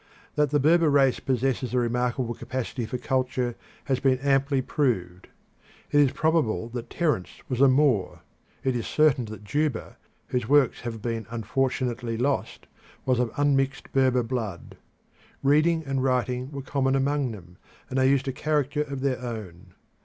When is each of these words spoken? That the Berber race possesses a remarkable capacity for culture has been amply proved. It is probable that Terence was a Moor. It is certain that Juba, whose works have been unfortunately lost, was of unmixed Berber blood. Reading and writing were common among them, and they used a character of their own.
That 0.33 0.49
the 0.49 0.59
Berber 0.59 0.89
race 0.89 1.19
possesses 1.19 1.75
a 1.75 1.77
remarkable 1.77 2.33
capacity 2.33 2.87
for 2.87 2.97
culture 2.97 3.53
has 3.83 3.99
been 3.99 4.17
amply 4.17 4.59
proved. 4.59 5.27
It 5.91 5.99
is 5.99 6.11
probable 6.11 6.69
that 6.69 6.89
Terence 6.89 7.29
was 7.47 7.61
a 7.61 7.67
Moor. 7.67 8.21
It 8.63 8.75
is 8.75 8.87
certain 8.87 9.25
that 9.25 9.43
Juba, 9.43 9.97
whose 10.29 10.49
works 10.49 10.81
have 10.81 11.03
been 11.03 11.27
unfortunately 11.29 12.17
lost, 12.17 12.65
was 13.05 13.19
of 13.19 13.29
unmixed 13.37 13.91
Berber 13.93 14.23
blood. 14.23 14.75
Reading 15.43 15.83
and 15.85 16.03
writing 16.03 16.49
were 16.49 16.63
common 16.63 16.95
among 16.95 17.29
them, 17.29 17.57
and 17.87 17.99
they 17.99 18.09
used 18.09 18.27
a 18.27 18.31
character 18.33 18.81
of 18.81 19.01
their 19.01 19.19
own. 19.21 19.75